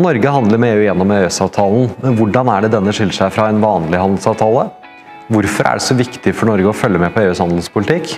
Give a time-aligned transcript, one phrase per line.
[0.00, 3.58] Norge handler med EU gjennom EØS-avtalen, men hvordan er det denne skiller seg fra en
[3.60, 4.62] vanlig handelsavtale?
[5.28, 8.14] Hvorfor er det så viktig for Norge å følge med på EUs handelspolitikk?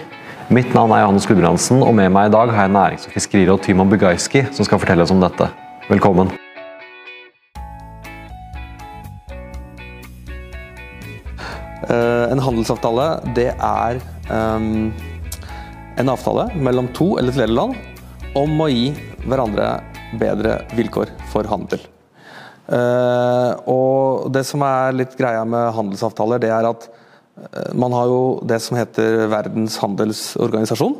[0.54, 3.64] Mitt navn er Johannes Gudbrandsen, og med meg i dag har jeg nærings- og fiskeriråd
[3.66, 5.48] Timon Bugajski, som skal fortelle oss om dette.
[5.90, 6.30] Velkommen.
[11.90, 13.98] Eh, En handelsavtale det er
[14.30, 14.92] um,
[15.98, 17.74] en avtale mellom to eller flere land
[18.38, 18.92] om å gi
[19.26, 19.80] hverandre
[20.20, 21.82] bedre vilkår for handel.
[22.72, 28.10] Eh, og det som er litt greia med handelsavtaler, det er at eh, man har
[28.10, 30.96] jo det som heter Verdens handelsorganisasjon.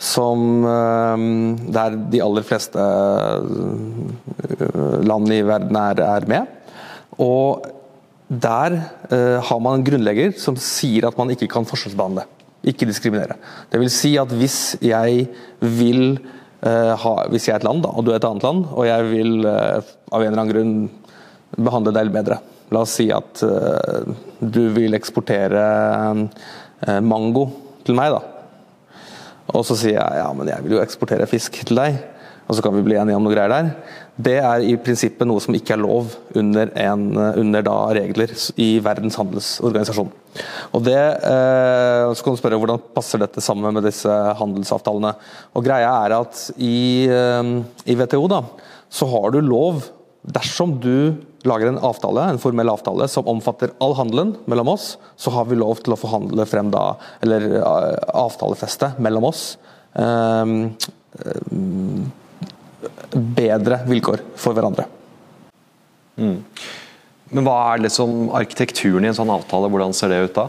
[0.00, 6.48] Som ehm, Der de aller fleste eh, land i verden er, er med.
[7.20, 7.66] Og
[8.30, 8.78] der
[9.10, 12.24] eh, har man en grunnlegger som sier at man ikke kan forskjellsbehandle.
[12.64, 13.36] Ikke diskriminere.
[13.68, 15.28] Det vil si at hvis jeg
[15.60, 18.84] vil eh, Hvis jeg er et land, da, og du er et annet land, og
[18.84, 20.74] jeg vil eh, av en eller annen grunn
[21.56, 22.36] behandle deg bedre.
[22.70, 25.64] La oss si at eh, du vil eksportere
[26.12, 27.46] eh, mango
[27.86, 29.00] til meg, da.
[29.56, 31.96] Og så sier jeg ja, men jeg vil jo eksportere fisk til deg,
[32.46, 33.72] og så kan vi bli enige om noe greier der.
[34.16, 38.72] Det er i prinsippet noe som ikke er lov under, en, under da regler i
[38.82, 40.10] Verdens handelsorganisasjon.
[40.76, 45.14] Og det, eh, Så kan du spørre hvordan passer dette sammen med disse handelsavtalene.
[45.54, 48.42] Og Greia er at i, eh, i WTO da,
[48.90, 49.88] så har du lov,
[50.26, 51.16] dersom du
[51.48, 55.56] lager en avtale, en formell avtale som omfatter all handelen mellom oss, så har vi
[55.56, 59.56] lov til å forhandle frem da, eller eh, avtalefeste mellom oss.
[59.94, 60.44] eh,
[63.12, 64.86] bedre vilkår for hverandre.
[66.20, 70.48] Men hva er liksom arkitekturen i en sånn avtale, hvordan ser det ut da?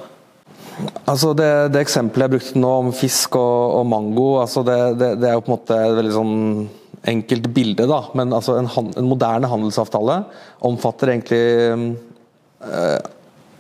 [1.06, 5.10] Altså det, det eksempelet jeg brukte nå om fisk og, og mango, altså det, det,
[5.22, 6.38] det, er jo på en måte et veldig sånn
[7.12, 7.88] enkelt bilde.
[7.90, 10.22] da, Men altså en, en moderne handelsavtale
[10.70, 11.42] omfatter egentlig
[12.66, 13.00] øh,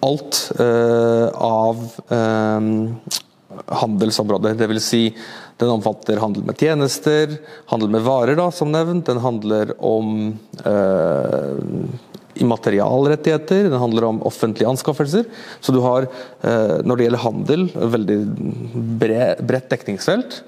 [0.01, 1.81] alt øh, av
[2.17, 2.69] øh,
[3.81, 4.57] handelsområder.
[4.57, 5.03] Det vil si,
[5.61, 7.37] den omfatter handel med tjenester,
[7.69, 9.05] handel med varer, da, som nevnt.
[9.07, 10.31] Den handler om
[10.65, 11.59] eh,
[12.41, 15.23] immaterialrettigheter, den handler om offentlige anskaffelser.
[15.59, 16.07] Så du har,
[16.41, 18.19] eh, når det gjelder handel, et veldig
[19.01, 20.41] bred, bredt dekningsfelt.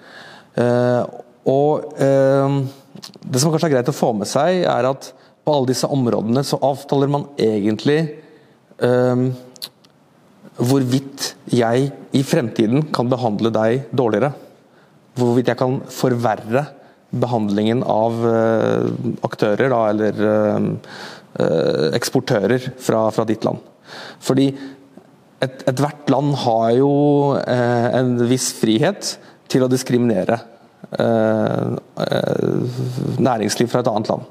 [0.55, 1.03] Eh,
[1.49, 2.59] og eh,
[3.21, 5.11] det som kanskje er greit å få med seg, er at
[5.43, 8.15] på alle disse områdene så avtaler man egentlig
[10.57, 14.31] hvorvidt jeg i fremtiden kan behandle deg dårligere.
[15.19, 16.65] Hvorvidt jeg kan forverre
[17.13, 18.87] behandlingen av eh,
[19.25, 20.69] aktører, da, eller eh,
[21.43, 23.61] eh, eksportører fra, fra, ditt land.
[24.23, 24.49] Fordi
[25.43, 26.91] ethvert et land har jo
[27.35, 29.17] en viss frihet
[29.51, 30.37] til å diskriminere
[33.19, 34.23] næringsliv fra et annet land.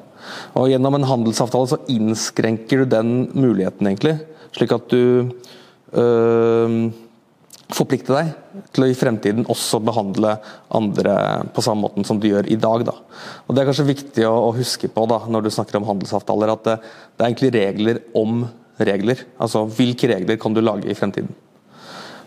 [0.57, 4.17] Og Gjennom en handelsavtale så innskrenker du den muligheten, egentlig.
[4.57, 5.29] Slik at du
[5.93, 6.77] øh,
[7.77, 10.37] forplikter deg til å i fremtiden også behandle
[10.75, 11.15] andre
[11.55, 12.85] på samme måten som du gjør i dag.
[12.89, 12.97] Da.
[13.47, 16.67] Og Det er kanskje viktig å, huske på da, når du snakker om handelsavtaler, at
[16.67, 18.45] det, det, er egentlig regler om
[18.83, 19.25] regler.
[19.43, 21.33] Altså hvilke regler kan du lage i fremtiden.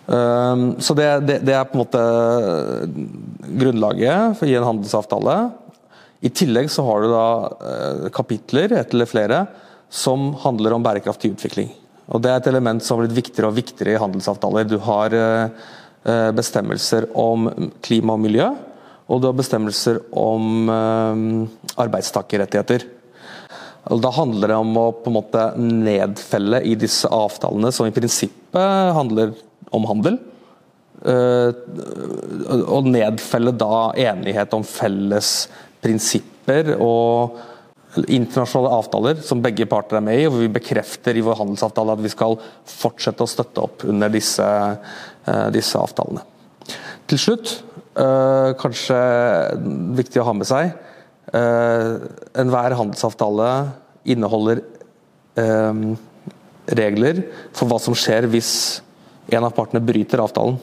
[0.05, 2.01] Um, så det, det, det, er på en måte
[3.57, 5.37] grunnlaget for å gi en handelsavtale.
[6.25, 9.45] I tillegg så har du da uh, kapitler, ett eller flere,
[9.89, 11.73] som handler om bærekraftig utvikling.
[12.05, 14.67] Og Det er et element som har blitt viktigere og viktigere i handelsavtaler.
[14.69, 17.49] Du har uh, bestemmelser om
[17.85, 18.51] klima og miljø,
[19.09, 21.47] og du har bestemmelser om uh,
[21.81, 22.85] arbeidstakerrettigheter.
[23.85, 28.95] Da handler det om å på en måte nedfelle i disse avtalene, som i prinsippet
[28.97, 29.35] handler
[29.75, 30.17] om handel.
[31.05, 35.29] Og nedfelle da enighet om felles
[35.85, 37.37] prinsipper og
[38.03, 42.03] internasjonale avtaler som begge parter er med i, og vi bekrefter i vår handelsavtale at
[42.03, 42.37] vi skal
[42.69, 44.47] fortsette å støtte opp under disse,
[45.55, 46.25] disse avtalene.
[47.09, 47.53] Til slutt,
[48.59, 48.99] kanskje
[49.95, 50.73] viktig å ha med seg,
[51.35, 53.49] enhver handelsavtale
[54.11, 54.61] inneholder
[56.75, 57.23] regler
[57.55, 58.51] for hva som skjer hvis
[59.33, 60.59] en av partene bryter avtalen.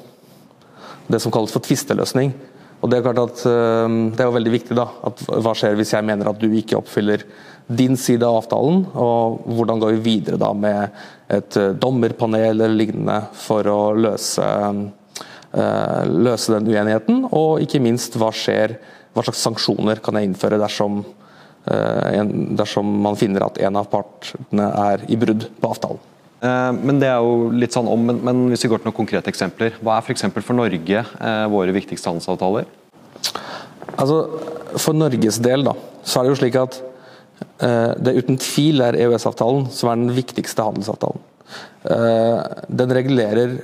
[1.11, 2.31] Det som kalles for tvisteløsning.
[2.83, 4.75] Og Det er klart at det er jo veldig viktig.
[4.75, 7.23] da, at Hva skjer hvis jeg mener at du ikke oppfyller
[7.71, 8.83] din side av avtalen?
[8.99, 10.91] Og hvordan går vi videre da med
[11.31, 14.49] et dommerpanel eller lignende for å løse,
[16.11, 17.25] løse den uenigheten?
[17.31, 18.81] Og ikke minst, hva skjer,
[19.15, 21.05] hva slags sanksjoner kan jeg innføre dersom,
[21.63, 26.09] dersom man finner at en av partene er i brudd på avtalen?
[26.43, 29.77] Men det er jo litt sånn om, men, hvis vi går til noen konkrete eksempler.
[29.79, 30.25] Hva er f.eks.
[30.27, 32.67] For, for Norge eh, våre viktigste handelsavtaler?
[33.93, 34.17] Altså,
[34.75, 36.81] For Norges del da, så er det jo slik at
[37.63, 41.21] det uten tvil er EØS-avtalen som er den viktigste handelsavtalen.
[42.71, 43.57] Den regulerer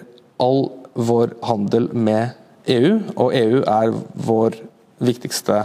[0.42, 0.64] all
[0.98, 2.34] vår handel med
[2.70, 3.94] EU, og EU er
[4.28, 4.58] vår
[4.98, 5.62] viktigste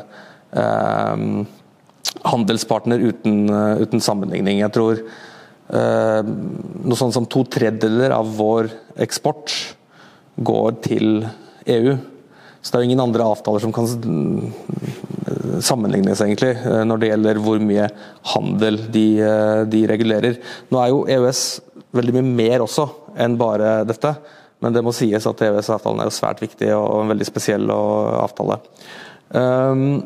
[2.23, 3.49] handelspartner uten,
[3.81, 4.61] uten sammenligning.
[4.61, 5.01] Jeg tror
[5.71, 8.67] noe sånt som to tredjedeler av vår
[9.01, 9.53] eksport
[10.35, 11.23] går til
[11.71, 11.95] EU.
[12.61, 13.87] Så det er jo ingen andre avtaler som kan
[15.63, 17.89] sammenlignes, egentlig, eh, når det gjelder hvor mye
[18.33, 20.39] handel de, eh, de regulerer.
[20.71, 21.43] Nå er jo EØS
[21.93, 22.87] veldig mye mer også
[23.17, 24.15] enn bare dette,
[24.61, 28.59] men det må sies at EØS-avtalen er jo svært viktig og en veldig spesiell avtale.
[29.33, 30.03] Um,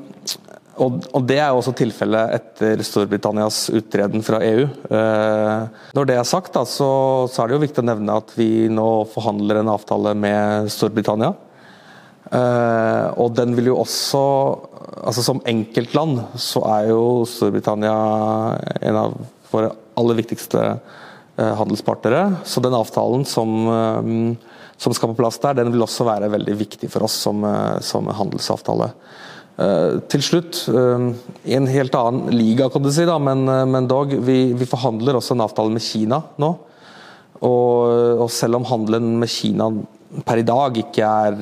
[0.78, 4.66] og, og, Det er jo også tilfellet etter Storbritannias uttreden fra EU.
[4.66, 6.90] Eh, når det er sagt, da, så,
[7.32, 11.34] så, er det jo viktig å nevne at vi nå forhandler en avtale med Storbritannia.
[12.28, 14.22] Eh, og den vil jo også
[14.98, 17.94] altså Som enkeltland så er jo Storbritannia
[18.90, 19.14] en av
[19.48, 22.42] våre aller viktigste eh, handelspartnere.
[22.44, 26.58] Så den avtalen som, uh, som, skal på plass der, den vil også være veldig
[26.60, 27.46] viktig for oss som,
[27.86, 28.90] som handelsavtale.
[29.58, 34.54] Til slutt, i en helt annen liga, kan du si, da, men, men dog, vi,
[34.54, 36.52] vi forhandler også en avtale med Kina nå.
[37.42, 39.70] Og, og selv om handelen med Kina
[40.26, 41.38] per i dag ikke er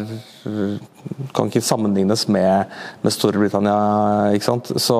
[1.35, 2.71] Kan ikke sammenlignes med,
[3.03, 4.33] med Storbritannia.
[4.33, 4.71] ikke sant?
[4.81, 4.97] Så,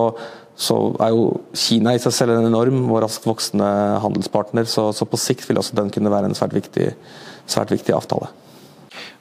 [0.56, 3.68] så, er jo Kina i seg selv en enorm og raskt voksende
[4.04, 4.70] handelspartner.
[4.70, 6.92] Så, så på sikt vil også den kunne være en svært viktig,
[7.50, 8.30] svært viktig avtale.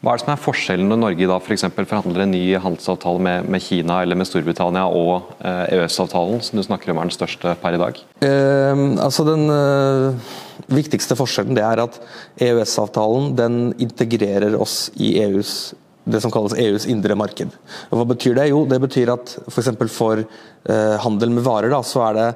[0.04, 1.62] Hva er det som er forskjellen når Norge da f.eks.
[1.72, 6.60] For forhandler en ny handelsavtale med, med, Kina eller med Storbritannia og eh, EØS-avtalen, som
[6.60, 8.02] du snakker om er den største per i dag?
[8.26, 10.34] Eh, altså Den eh,
[10.76, 11.96] viktigste forskjellen det er at
[12.36, 15.72] EØS-avtalen den integrerer oss i EUs
[16.04, 17.56] det som kalles EUs indre marked.
[17.88, 18.50] Og hva betyr det?
[18.50, 19.72] Jo, det betyr at f.eks.
[19.72, 22.28] for, for eh, handel med varer, da, så, det,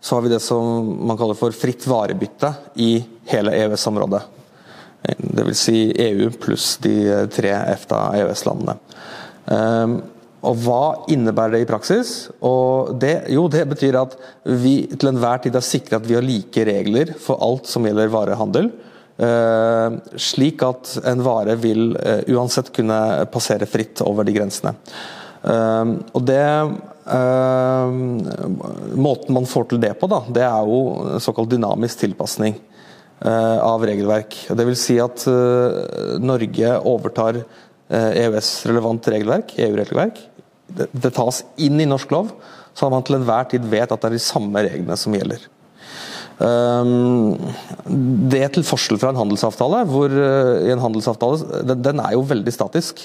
[0.00, 2.94] så har vi det som man kaller for fritt varebytte i
[3.28, 4.24] hele EØS-området.
[5.08, 5.58] Dvs.
[5.58, 8.76] Si EU pluss de tre EFTA-EØS-landene.
[9.50, 10.00] Um,
[10.46, 12.12] og Hva innebærer det i praksis?
[13.00, 14.14] Det, jo, det betyr at
[14.48, 18.12] vi til enhver tid har sikret at vi har like regler for alt som gjelder
[18.12, 18.70] varehandel.
[19.20, 24.72] Uh, slik at en vare vil uh, uansett kunne passere fritt over de grensene.
[25.44, 26.44] Uh, og det
[29.00, 32.54] Måten man får til det på, da, det er jo såkalt dynamisk tilpasning.
[33.20, 34.32] Eh, av regelverk.
[34.56, 37.42] Det vil si at eh, Norge overtar
[37.92, 40.22] EØS-relevant eh, e regelverk, EU-regelverk.
[40.72, 42.30] Det, tas inn i norsk lov,
[42.72, 45.42] så man til enhver tid vet at det er de samme reglene som gjelder.
[46.40, 47.48] Det
[48.32, 53.02] det til forskjell fra en handelsavtale, hvor en handelsavtale den, er jo veldig statisk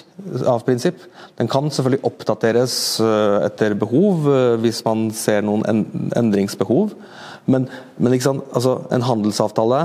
[0.47, 1.01] av prinsipp.
[1.35, 2.77] Den kan selvfølgelig oppdateres
[3.43, 4.29] etter behov,
[4.63, 5.83] hvis man ser noen
[6.15, 6.95] endringsbehov.
[7.51, 7.67] Men,
[7.99, 9.81] men altså, en handelsavtale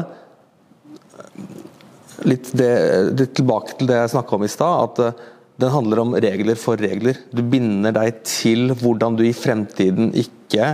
[2.28, 2.70] litt, det,
[3.16, 4.88] litt tilbake til det jeg snakka om i stad.
[4.88, 5.28] at uh,
[5.60, 7.18] den handler om regler for regler.
[7.34, 10.66] Du binder deg til hvordan du i fremtiden ikke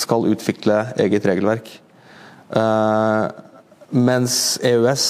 [0.00, 1.68] skal utvikle eget regelverk.
[2.50, 3.28] Uh,
[3.90, 5.06] mens EØS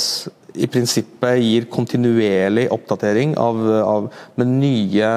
[0.59, 4.09] i prinsippet gir kontinuerlig oppdatering av, av,
[4.41, 5.11] med nye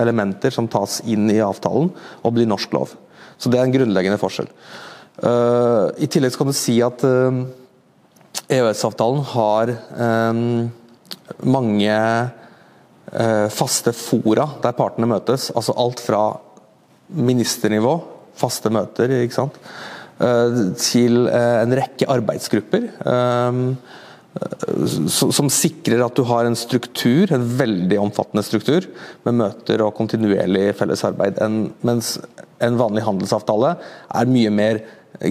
[0.00, 2.96] elementer som tas inn i avtalen og blir norsk lov.
[3.38, 4.50] Så Det er en grunnleggende forskjell.
[5.18, 7.44] Uh, I tillegg kan du si at uh,
[8.48, 10.70] EØS-avtalen har um,
[11.44, 11.96] mange
[13.12, 15.50] uh, faste fora der partene møtes.
[15.52, 16.22] altså Alt fra
[17.08, 17.98] ministernivå,
[18.38, 19.60] faste møter, ikke sant,
[20.22, 22.88] uh, til uh, en rekke arbeidsgrupper.
[23.04, 23.64] Um,
[25.08, 28.86] som sikrer at du har en struktur, en veldig omfattende struktur,
[29.26, 31.40] med møter og kontinuerlig fellesarbeid.
[31.42, 32.16] En, mens
[32.62, 33.74] en vanlig handelsavtale
[34.14, 34.80] er mye mer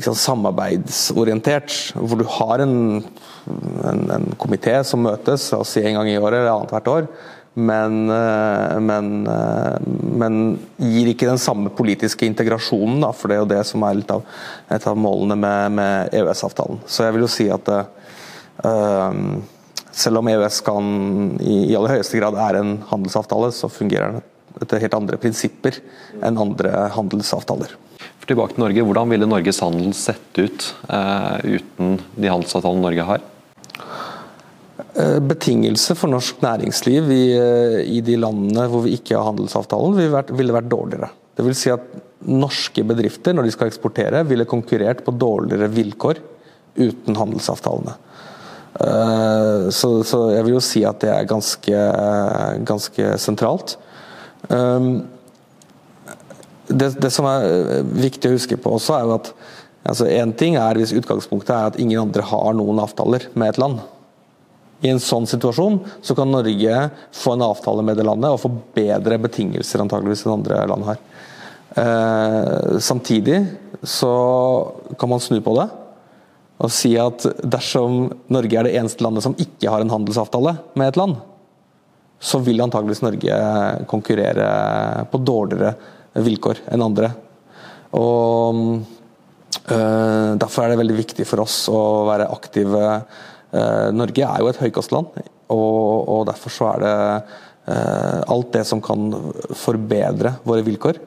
[0.04, 1.74] sant, samarbeidsorientert.
[1.96, 2.78] Hvor du har en,
[3.88, 7.10] en, en komité som møtes si en gang i året eller annethvert år.
[7.58, 9.78] Men, eh, men, eh,
[10.22, 10.36] men,
[10.78, 14.14] gir ikke den samme politiske integrasjonen, da, for det er jo det som er litt
[14.14, 14.22] av,
[14.70, 16.84] et av målene med, med EØS-avtalen.
[16.86, 19.10] Så jeg vil jo si at uh,
[19.90, 20.94] selv om EØS kan
[21.42, 25.82] i, i aller høyeste grad er en handelsavtale, så fungerer den etter helt andre prinsipper
[26.26, 27.74] enn andre handelsavtaler
[28.30, 28.84] tilbake til Norge.
[28.86, 33.26] Hvordan ville Norges handel sett ut eh, uten de handelsavtalene Norge har?
[35.28, 40.14] Betingelse for norsk næringsliv i, eh, i, de landene hvor vi ikke har handelsavtalen, ville
[40.14, 41.12] vært, ville vært dårligere.
[41.38, 41.86] Det vil si at
[42.28, 46.22] norske bedrifter, når de skal eksportere, ville konkurrert på dårligere vilkår
[46.82, 47.94] uten handelsavtalene.
[49.74, 51.84] Så, så jeg vil jo si at det er ganske,
[52.68, 53.74] ganske sentralt.
[56.78, 59.32] Det, det, som er viktig å huske på også, er jo at
[59.88, 63.62] altså en ting er hvis utgangspunktet er at ingen andre har noen avtaler med et
[63.62, 63.80] land.
[64.86, 66.82] I en sånn situasjon så kan Norge
[67.16, 71.00] få en avtale med det landet og få bedre betingelser antageligvis enn andre land har.
[71.78, 73.42] Eh, samtidig
[73.82, 74.14] så
[75.00, 75.68] kan man snu på det
[76.58, 80.90] og si at dersom Norge er det eneste landet som ikke har en handelsavtale med
[80.90, 81.20] et land,
[82.18, 83.36] så vil antageligvis Norge
[83.90, 84.48] konkurrere
[85.12, 85.76] på dårligere
[86.26, 87.12] vilkår enn andre.
[87.98, 88.62] Og
[89.72, 92.84] øh, Derfor er det veldig viktig for oss å være aktive
[93.56, 95.22] Øh, Norge er jo et høykostland,
[95.54, 96.96] og, og derfor så er det
[97.72, 99.12] øh, alt det som kan
[99.56, 101.04] forbedre våre vilkår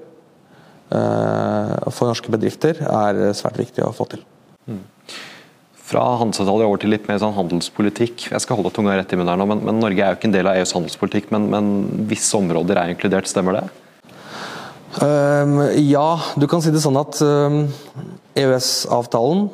[0.91, 4.25] for norske bedrifter, er svært viktig å få til.
[4.67, 4.81] Mm.
[5.87, 8.25] Fra handelsavtale over til litt mer sånn handelspolitikk.
[8.33, 10.27] Jeg skal holde tunga rett i munnen her nå, men, men, Norge er jo ikke
[10.27, 11.71] en del av EUs handelspolitikk, men, men
[12.11, 13.63] visse områder er inkludert, stemmer det?
[14.99, 17.21] Um, ja, du kan si det sånn at
[18.35, 19.45] EØS-avtalen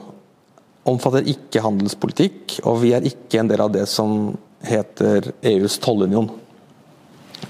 [0.87, 6.29] omfatter ikke handelspolitikk, og vi er ikke en del av det som heter EUs tollunion.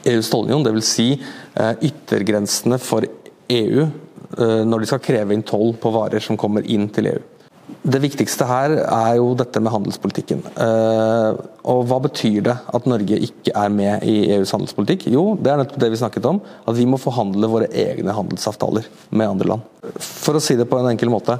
[0.06, 0.88] EUs tollunion, dvs.
[0.88, 1.08] Si,
[1.54, 3.06] eh, yttergrensene for
[3.48, 7.22] EU eh, når de skal kreve inn toll på varer som kommer inn til EU.
[7.66, 10.42] Det viktigste her er jo dette med handelspolitikken.
[10.62, 15.08] Eh, og Hva betyr det at Norge ikke er med i EUs handelspolitikk?
[15.10, 16.38] Jo, det er nettopp det vi snakket om.
[16.66, 19.66] At vi må forhandle våre egne handelsavtaler med andre land.
[19.98, 21.38] For å si det på en enkel måte.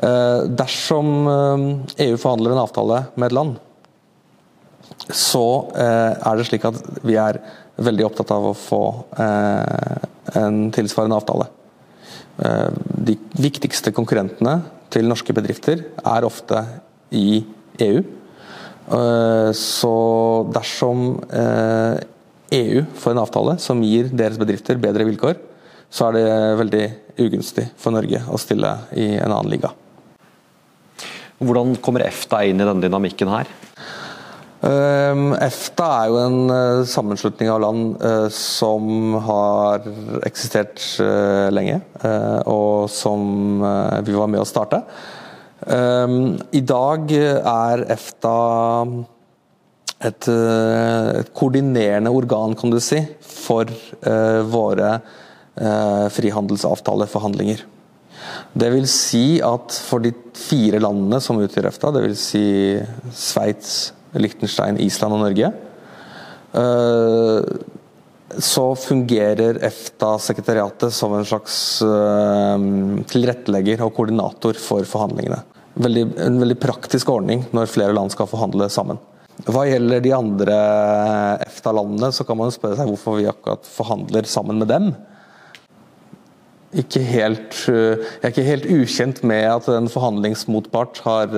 [0.00, 3.60] Eh, dersom EU eh, e forhandler en avtale med et land,
[5.12, 5.44] så
[5.76, 7.36] er det slik at vi er
[7.84, 8.80] veldig opptatt av å få
[9.20, 11.46] en tilsvarende avtale.
[13.06, 14.56] De viktigste konkurrentene
[14.92, 16.62] til norske bedrifter er ofte
[17.14, 17.40] i
[17.86, 18.02] EU.
[19.56, 19.94] Så
[20.54, 21.08] dersom
[22.54, 25.40] EU får en avtale som gir deres bedrifter bedre vilkår,
[25.90, 26.28] så er det
[26.60, 26.84] veldig
[27.26, 29.72] ugunstig for Norge å stille i en annen liga.
[31.36, 33.50] Hvordan kommer EFTA inn i denne dynamikken her?
[34.64, 39.84] Ehm, EFTA er jo en eh, sammenslutning av land eh, som har
[40.24, 41.82] eksistert eh, lenge,
[42.48, 43.60] og som
[44.06, 44.80] vi var med å starte.
[45.66, 48.38] Ehm, I dag er EFTA
[50.06, 53.70] et, et koordinerende organ, kan du si, for
[54.52, 54.98] våre
[56.12, 57.62] frihandelsavtaleforhandlinger.
[58.52, 62.26] Det vil si at for de fire landene som utgjør EFTA, dvs.
[62.28, 62.44] Si
[63.16, 63.78] Sveits,
[64.22, 65.50] Liechtenstein, Island og Norge,
[66.56, 67.50] eh,
[68.42, 71.56] så fungerer EFTA-sekretariatet som en slags
[71.86, 72.64] eh,
[73.12, 75.42] tilrettelegger og koordinator for forhandlingene.
[75.76, 78.98] En veldig praktisk ordning når flere land skal forhandle sammen.
[79.44, 80.54] Hva gjelder de andre
[81.44, 84.94] EFTA-landene, så kan man spørre seg hvorfor vi akkurat forhandler sammen med dem
[86.76, 91.36] ikke helt, eh, jeg er ikke helt ukjent med at en forhandlingsmotpart har,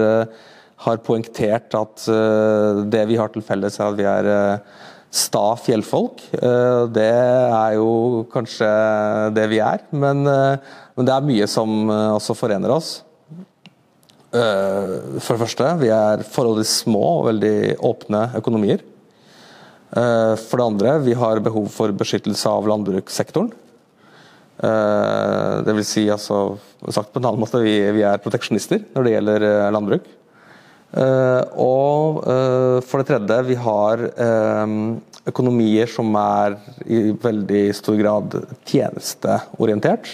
[0.85, 4.31] har poengtert at eh, det vi har til felles, er at vi er
[5.09, 6.21] sta fjellfolk.
[6.93, 8.67] Det er jo kanskje
[9.33, 12.91] det vi er, men, men det er mye som også forener oss.
[14.29, 18.85] For det første, vi er forholdsvis små og veldig åpne økonomier.
[19.89, 23.49] For det andre, vi har behov for beskyttelse av landbrukssektoren.
[25.65, 26.59] Det vil si, altså,
[26.93, 30.13] sagt på en annen måte, vi, vi er proteksjonister når det gjelder landbruk.
[30.89, 32.25] Uh, og
[32.89, 33.95] for det tredje, vi har
[35.29, 36.57] økonomier som er
[36.89, 38.33] i veldig stor grad
[38.69, 40.07] tjenesteorientert.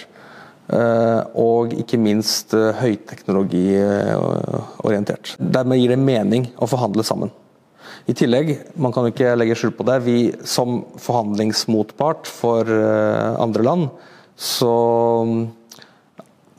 [1.37, 5.37] og ikke minst høyteknologiorientert.
[5.39, 7.31] Dermed gir det mening å forhandle sammen.
[8.09, 12.65] I tillegg, man kan jo ikke legge skjul på det, vi som forhandlingsmotpart for
[13.45, 13.89] andre land
[14.35, 14.75] så
[15.27, 15.45] mm,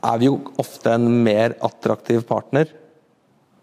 [0.06, 2.70] er vi jo ofte en mer attraktiv partner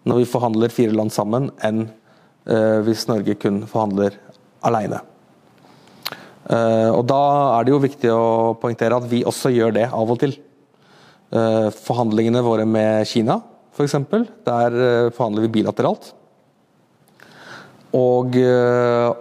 [0.07, 4.17] når vi forhandler fire land sammen, enn uh, hvis Norge kun forhandler
[4.67, 4.99] alene.
[6.43, 7.21] Uh, og Da
[7.57, 10.35] er det jo viktig å poengtere at vi også gjør det av og til.
[11.33, 13.39] Uh, forhandlingene våre med Kina,
[13.73, 13.95] f.eks.,
[14.45, 14.75] der
[15.15, 16.11] forhandler vi bilateralt.
[17.93, 18.35] Og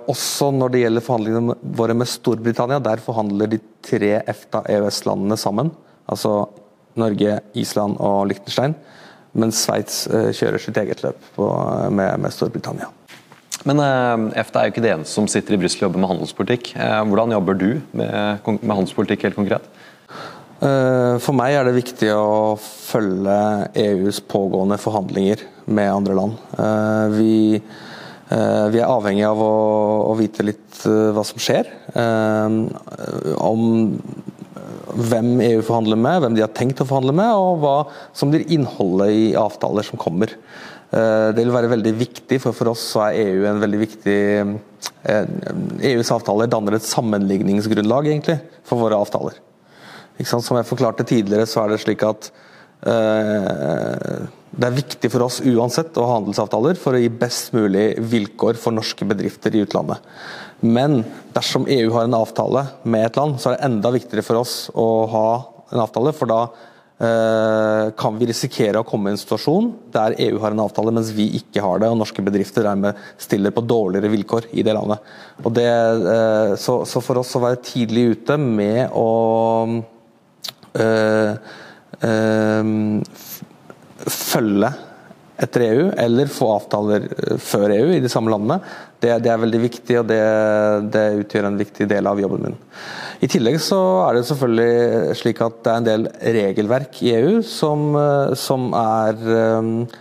[0.08, 5.68] også når det gjelder forhandlingene våre med Storbritannia, der forhandler de tre EFTA-EØS-landene sammen.
[6.08, 6.46] Altså
[7.00, 8.72] Norge, Island og Liechtenstein.
[9.38, 11.46] Mens Sveits uh, kjører sitt eget løp på,
[11.90, 12.90] med, med, Storbritannia.
[13.68, 16.12] Men uh, EFTA er jo ikke det eneste som sitter i Brussel og jobber med
[16.14, 16.74] handelspolitikk.
[17.12, 18.12] hvordan jobber du med,
[18.48, 19.70] med handelspolitikk helt konkret?
[20.62, 23.38] For meg er det viktig å følge
[23.82, 26.36] EUs pågående forhandlinger med andre land.
[27.16, 27.32] Vi
[28.32, 29.54] Eh, vi er avhengig av å,
[30.08, 31.68] å vite litt eh, hva som skjer.
[31.98, 32.58] Eh,
[33.42, 33.64] om
[35.09, 37.76] hvem EU forhandler med, hvem de har tenkt å forhandle med, og hva
[38.16, 40.35] som blir innholdet i avtaler som kommer.
[40.92, 44.16] Det vil være veldig viktig, for for oss så er EU en veldig viktig
[45.88, 48.37] EUs avtaler danner et sammenligningsgrunnlag egentlig,
[48.68, 49.38] for våre avtaler.
[50.28, 52.28] Som jeg forklarte tidligere, så er det slik at
[54.52, 58.59] det er viktig for oss uansett å ha handelsavtaler for å gi best mulig vilkår
[58.61, 60.02] for norske bedrifter i utlandet.
[60.61, 61.00] Men
[61.32, 64.56] dersom EU har en avtale med et land, så er det enda viktigere for oss
[64.76, 65.28] å ha
[65.73, 66.12] en avtale.
[66.14, 66.42] For da
[67.00, 71.14] eh, kan vi risikere å komme i en situasjon der EU har en avtale, mens
[71.16, 75.11] vi ikke har det, og norske bedrifter dermed stiller på dårligere vilkår i det landet.
[75.49, 75.66] Det,
[76.12, 79.11] eh, så, så, for oss å være tidlig ute med å
[80.76, 81.32] eh,
[84.11, 84.73] følge
[85.42, 88.61] etter EU, eller få avtaler eh, før EU i de samme landene,
[89.02, 90.21] det, det er veldig viktig, og det,
[90.94, 92.61] det, utgjør en viktig del av jobben min.
[93.23, 96.06] I tillegg så er det selvfølgelig slik at det er en del
[96.38, 100.00] regelverk i EU som, eh, som er eh,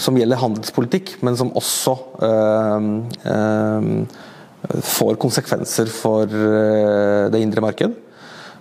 [0.00, 2.88] som gjelder handelspolitikk, men som også eh,
[3.34, 3.90] eh,
[4.84, 7.94] får konsekvenser for eh, det indre marked.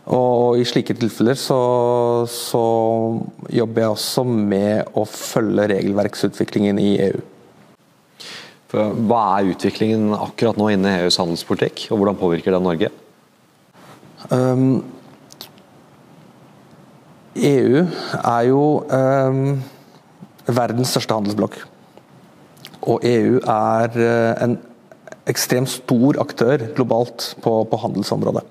[0.10, 1.60] Og I slike tilfeller så,
[2.30, 2.62] så,
[3.54, 7.20] jobber jeg også med å følge regelverksutviklingen i EU.
[8.70, 12.92] For hva er utviklingen akkurat nå innen EUs handelspolitikk, og hvordan påvirker det Norge?
[14.34, 14.82] Um,
[17.38, 17.86] EU
[18.20, 19.60] er jo um,
[20.50, 21.62] verdens største handelsblokk.
[22.90, 24.58] Og EU er uh, en
[25.30, 28.46] ekstremt stor aktør globalt på, på handelsområdet.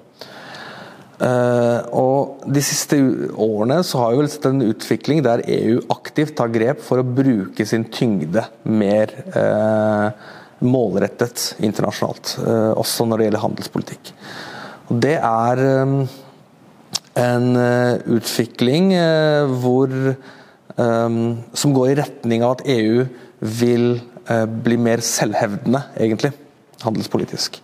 [1.19, 2.95] Uh, og De siste
[3.35, 7.07] årene så har vi vel sett en utvikling der EU aktivt tar grep for å
[7.07, 10.15] bruke sin tyngde mer uh,
[10.63, 12.37] målrettet internasjonalt.
[12.39, 14.15] Uh, også når det gjelder handelspolitikk.
[14.89, 16.01] Og Det er um,
[17.19, 17.49] en
[18.15, 18.93] utvikling
[19.59, 19.91] hvor
[20.79, 23.09] um, som går i retning av at EU
[23.59, 23.97] vil
[24.63, 26.31] bli mer selvhevdende, egentlig,
[26.85, 27.59] handelspolitisk.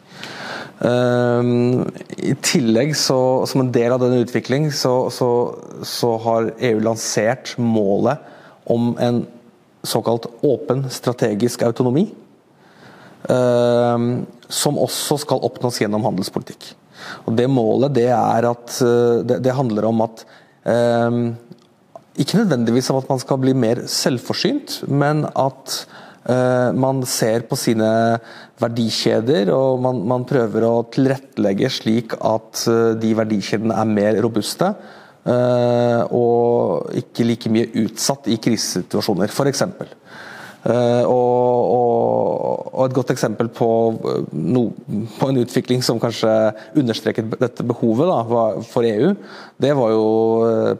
[0.81, 1.85] Um,
[2.19, 5.29] I tillegg, så, som en del av denne utvikling, så, så,
[5.87, 8.19] så, har EU lansert målet
[8.71, 9.23] om en
[9.87, 12.09] såkalt åpen strategisk autonomi.
[13.25, 16.75] Um, som også skal oppnås gjennom handelspolitikk.
[17.25, 20.25] Og Det målet det at uh, det, det handler om at
[20.69, 21.23] um,
[22.21, 25.85] Ikke nødvendigvis om at man skal bli mer selvforsynt, men at
[26.25, 27.89] man ser på sine
[28.63, 34.75] verdikjeder, og man, man, prøver å tilrettelegge slik at eh, de verdikjedene er mer robuste.
[35.25, 39.63] Uh, og ikke like mye utsatt i krisesituasjoner, f.eks.
[39.65, 43.69] Uh, og, og, og, et godt eksempel på,
[44.37, 44.67] no,
[45.17, 46.29] på, en utvikling som kanskje
[46.77, 48.21] understreket dette behovet da,
[48.69, 49.15] for EU,
[49.65, 50.05] det var jo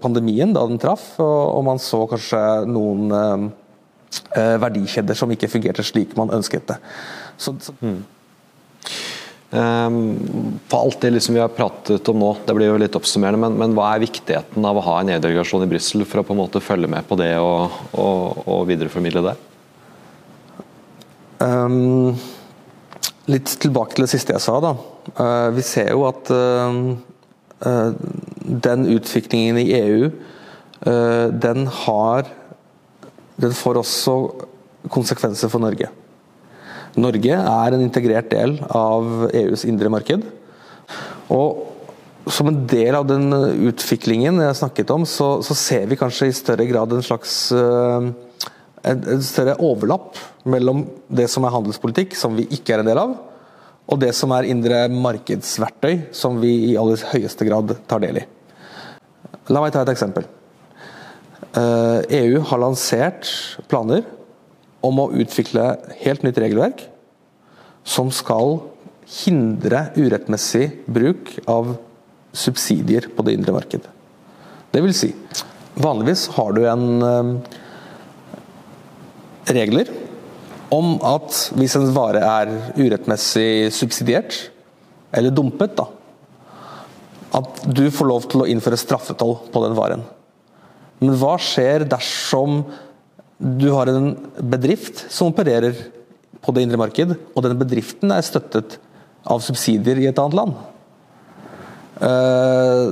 [0.05, 3.49] pandemien da den traff, og, og man så kanskje noen uh,
[4.35, 6.79] verdikjeder som ikke fungerte slik man ønsket det.
[7.41, 7.75] Så, så.
[7.81, 8.03] Mm.
[9.55, 10.17] Um,
[10.67, 13.59] for alt det liksom vi har pratet om nå, det blir jo litt oppsummerende, men,
[13.61, 16.41] men hva er viktigheten av å ha en EU-delegasjon i Brussel for å på en
[16.41, 19.35] måte følge med på det og, og, og videreformidle det?
[21.39, 22.17] Um,
[23.31, 24.59] litt tilbake til det siste jeg sa.
[24.65, 24.75] da.
[25.15, 26.81] Uh, vi ser jo at uh,
[27.63, 27.91] uh,
[28.67, 30.15] den utviklingen i EU,
[30.85, 32.27] den har
[33.41, 34.17] Den får også
[34.93, 35.91] konsekvenser for Norge.
[36.95, 40.27] Norge er en integrert del av EUs indre marked.
[41.35, 43.29] Og som en del av den
[43.69, 48.07] utviklingen jeg snakket om, så, så ser vi kanskje i større grad en slags uh,
[48.85, 50.19] en, en større overlapp
[50.49, 53.17] mellom det som er handelspolitikk, som vi ikke er en del av,
[53.85, 58.25] og det som er indre markedsverktøy, som vi i aller høyeste grad tar del i.
[59.53, 60.25] La meg ta et eksempel.
[61.55, 63.29] Uh, eh, EU har lansert
[63.71, 64.03] planer
[64.85, 66.87] om å utvikle helt nytt regelverk
[67.87, 68.59] som skal
[69.23, 71.77] hindre urettmessig bruk av
[72.35, 73.85] subsidier på det indre marked.
[74.75, 75.13] Det vil si,
[75.79, 77.35] vanligvis har du en um,
[79.47, 79.93] regler
[80.75, 84.35] om at hvis en vare er urettmessig subsidiert,
[85.15, 85.87] eller dumpet, da,
[87.39, 90.03] at du får lov til å innføre straffetoll på den varen.
[91.03, 92.63] Men hva skjer dersom
[93.39, 95.77] du har en bedrift som opererer
[96.45, 98.79] på det indre marked, og den bedriften er støttet
[99.25, 100.55] av subsidier i et annet land.
[102.05, 102.85] Eh,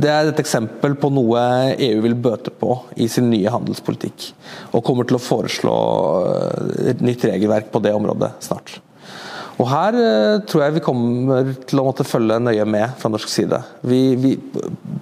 [0.00, 1.40] det er et eksempel på noe
[1.76, 4.30] EU vil bøte på i sin nye handelspolitikk.
[4.74, 5.74] Og kommer til å foreslå
[7.04, 8.78] nytt regelverk på det området snart.
[9.60, 13.28] Og Her uh, tror jeg vi kommer til å måtte følge nøye med fra norsk
[13.28, 13.58] side.
[13.84, 14.30] Vi, vi,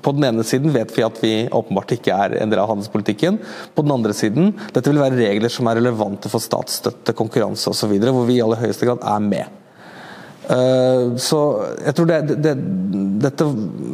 [0.02, 3.38] på den ene siden vet vi at vi åpenbart ikke er en del av handelspolitikken.
[3.76, 7.94] På den andre siden dette vil være regler som er relevante for statsstøtte, konkurranse osv.,
[8.02, 9.54] hvor vi i aller høyeste grad er med.
[10.48, 11.38] Uh, så
[11.84, 12.54] jeg tror det, det,
[13.20, 13.46] Dette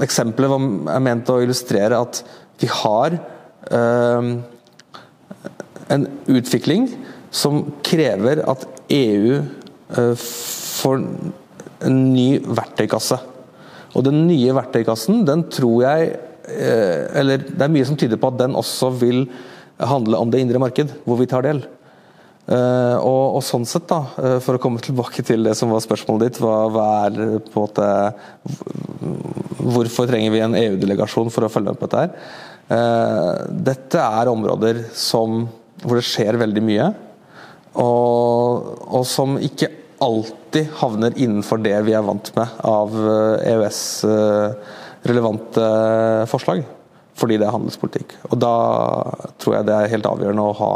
[0.04, 2.20] eksempelet er ment å illustrere at
[2.62, 3.18] vi har
[3.74, 4.30] uh,
[5.92, 6.86] en utvikling
[7.34, 11.02] som krever at EU Eh, for
[11.84, 13.18] en ny verktøykasse.
[13.94, 16.14] Og den nye verktøykassen, den tror jeg
[16.50, 19.26] eh, Eller det er mye som tyder på at den også vil
[19.78, 21.64] handle om det indre marked, hvor vi tar del.
[22.44, 26.28] Uh, og, og, sånn sett, da, for å komme tilbake til det som var spørsmålet
[26.28, 27.86] ditt, hva, hva er på en måte
[29.64, 33.48] Hvorfor trenger vi en EU-delegasjon for å følge på dette her?
[33.64, 35.46] Dette er områder som,
[35.80, 36.90] hvor det skjer veldig mye,
[37.74, 39.68] og, og som ikke
[40.04, 42.90] alltid havner innenfor det vi er vant med av
[43.44, 45.68] EØS-relevante eh, e
[46.22, 46.60] eh, forslag.
[47.14, 48.08] Fordi det er handelspolitikk.
[48.32, 48.54] Og Da
[49.38, 50.72] tror jeg det er helt avgjørende å ha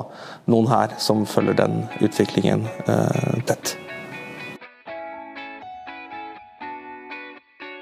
[0.46, 3.88] noen her som følger den utviklingen eh, tett.